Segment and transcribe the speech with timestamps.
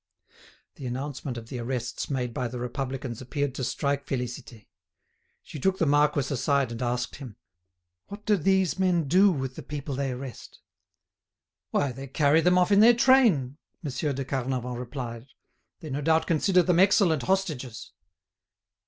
[0.77, 4.65] The announcement of the arrests made by the Republicans appeared to strike Félicité.
[5.43, 7.35] She took the marquis aside and asked him:
[8.07, 10.59] "What do these men do with the people they arrest?"
[11.69, 15.27] "Why, they carry them off in their train," Monsieur de Carnavant replied.
[15.81, 17.91] "They no doubt consider them excellent hostages."